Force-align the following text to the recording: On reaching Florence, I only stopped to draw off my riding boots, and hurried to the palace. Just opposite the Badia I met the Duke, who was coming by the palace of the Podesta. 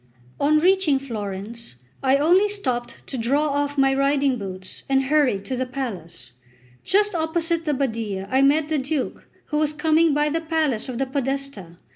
On 0.39 0.57
reaching 0.57 0.97
Florence, 0.97 1.75
I 2.01 2.17
only 2.17 2.47
stopped 2.47 3.05
to 3.05 3.19
draw 3.19 3.49
off 3.49 3.77
my 3.77 3.93
riding 3.93 4.39
boots, 4.39 4.81
and 4.89 5.03
hurried 5.03 5.45
to 5.45 5.55
the 5.55 5.67
palace. 5.67 6.31
Just 6.83 7.13
opposite 7.13 7.65
the 7.65 7.73
Badia 7.75 8.27
I 8.31 8.41
met 8.41 8.67
the 8.67 8.79
Duke, 8.79 9.27
who 9.49 9.57
was 9.57 9.73
coming 9.73 10.11
by 10.15 10.29
the 10.29 10.41
palace 10.41 10.89
of 10.89 10.97
the 10.97 11.05
Podesta. 11.05 11.77